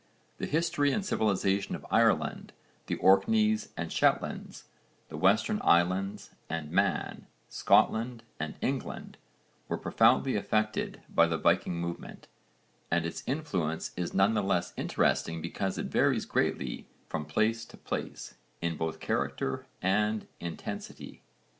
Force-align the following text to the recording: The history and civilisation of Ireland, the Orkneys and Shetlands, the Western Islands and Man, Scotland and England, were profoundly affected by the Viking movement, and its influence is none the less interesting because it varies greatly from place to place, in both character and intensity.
The 0.39 0.47
history 0.47 0.91
and 0.91 1.05
civilisation 1.05 1.75
of 1.75 1.85
Ireland, 1.91 2.53
the 2.87 2.95
Orkneys 2.95 3.71
and 3.77 3.91
Shetlands, 3.91 4.63
the 5.09 5.15
Western 5.17 5.61
Islands 5.63 6.31
and 6.49 6.71
Man, 6.71 7.27
Scotland 7.49 8.23
and 8.39 8.55
England, 8.61 9.19
were 9.67 9.77
profoundly 9.77 10.35
affected 10.35 11.03
by 11.07 11.27
the 11.27 11.37
Viking 11.37 11.75
movement, 11.75 12.27
and 12.89 13.05
its 13.05 13.21
influence 13.27 13.91
is 13.95 14.11
none 14.11 14.33
the 14.33 14.41
less 14.41 14.73
interesting 14.75 15.39
because 15.39 15.77
it 15.77 15.85
varies 15.85 16.25
greatly 16.25 16.87
from 17.07 17.23
place 17.27 17.63
to 17.65 17.77
place, 17.77 18.33
in 18.59 18.77
both 18.77 18.99
character 18.99 19.67
and 19.83 20.25
intensity. 20.39 21.21